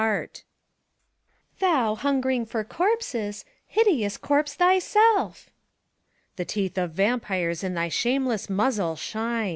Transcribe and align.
CHORETID 0.01 0.37
VI. 0.37 0.43
Thou, 1.59 1.93
hungering 1.93 2.47
for 2.47 2.63
corpses, 2.63 3.45
hideous 3.67 4.17
corpse 4.17 4.55
thyself! 4.55 5.41
PHORKYAS. 5.45 5.51
The 6.37 6.45
teeth 6.45 6.77
of 6.79 6.91
vampires 6.93 7.63
in 7.63 7.75
thy 7.75 7.89
shameless 7.89 8.49
muzzle 8.49 8.95
shine 8.95 9.49